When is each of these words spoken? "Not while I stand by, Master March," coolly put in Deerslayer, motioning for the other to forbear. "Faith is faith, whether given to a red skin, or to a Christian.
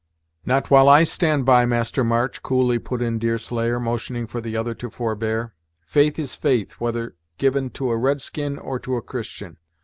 "Not 0.47 0.71
while 0.71 0.89
I 0.89 1.03
stand 1.03 1.45
by, 1.45 1.63
Master 1.67 2.03
March," 2.03 2.41
coolly 2.41 2.79
put 2.79 3.03
in 3.03 3.19
Deerslayer, 3.19 3.79
motioning 3.79 4.25
for 4.25 4.41
the 4.41 4.57
other 4.57 4.73
to 4.73 4.89
forbear. 4.89 5.53
"Faith 5.85 6.17
is 6.17 6.33
faith, 6.33 6.71
whether 6.79 7.13
given 7.37 7.69
to 7.77 7.91
a 7.91 7.97
red 7.97 8.19
skin, 8.19 8.57
or 8.57 8.79
to 8.79 8.95
a 8.95 9.03
Christian. 9.03 9.57